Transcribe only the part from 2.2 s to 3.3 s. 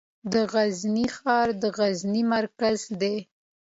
مرکز دی